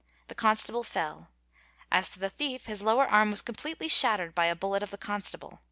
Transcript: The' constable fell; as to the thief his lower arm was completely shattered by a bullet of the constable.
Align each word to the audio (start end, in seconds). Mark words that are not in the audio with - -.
The' 0.29 0.35
constable 0.47 0.83
fell; 0.83 1.29
as 1.91 2.09
to 2.09 2.17
the 2.19 2.31
thief 2.31 2.65
his 2.65 2.81
lower 2.81 3.05
arm 3.07 3.29
was 3.29 3.43
completely 3.43 3.87
shattered 3.87 4.33
by 4.33 4.47
a 4.47 4.55
bullet 4.55 4.81
of 4.81 4.89
the 4.89 4.97
constable. 4.97 5.59